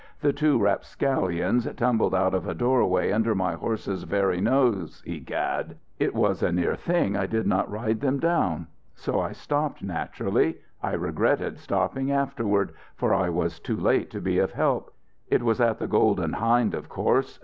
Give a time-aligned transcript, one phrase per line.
[0.21, 5.77] The two rapscallions tumbled out of a doorway under my horse's very nose, egad!
[5.99, 8.65] It was a near thing I did not ride them down.
[8.95, 10.57] So I stopped, naturally.
[10.81, 14.91] I regretted stopping, afterward, for I was too late to be of help.
[15.29, 17.39] It was at the Golden Hind, of course.